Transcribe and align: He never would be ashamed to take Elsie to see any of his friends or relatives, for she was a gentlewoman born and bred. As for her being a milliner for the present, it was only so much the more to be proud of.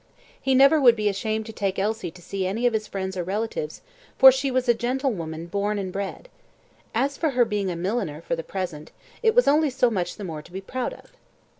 He 0.41 0.55
never 0.55 0.81
would 0.81 0.95
be 0.95 1.09
ashamed 1.09 1.45
to 1.45 1.53
take 1.53 1.77
Elsie 1.77 2.09
to 2.09 2.23
see 2.23 2.47
any 2.47 2.65
of 2.65 2.73
his 2.73 2.87
friends 2.87 3.15
or 3.15 3.23
relatives, 3.23 3.83
for 4.17 4.31
she 4.31 4.49
was 4.49 4.67
a 4.67 4.73
gentlewoman 4.73 5.45
born 5.45 5.77
and 5.77 5.93
bred. 5.93 6.27
As 6.95 7.17
for 7.17 7.29
her 7.29 7.45
being 7.45 7.69
a 7.69 7.75
milliner 7.75 8.19
for 8.21 8.35
the 8.35 8.41
present, 8.41 8.89
it 9.21 9.35
was 9.35 9.47
only 9.47 9.69
so 9.69 9.91
much 9.91 10.15
the 10.15 10.23
more 10.23 10.41
to 10.41 10.51
be 10.51 10.59
proud 10.59 10.95
of. 10.95 11.11